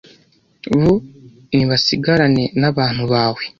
bo 0.79 0.91
nibasigarane 1.55 2.43
n’abantu 2.61 3.03
bawe 3.11 3.43